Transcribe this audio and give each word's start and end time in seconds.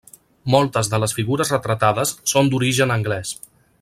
Moltes 0.53 0.87
de 0.93 0.99
les 1.03 1.13
figures 1.17 1.53
retratades 1.55 2.15
són 2.33 2.51
d'origen 2.55 2.95
anglès. 2.99 3.37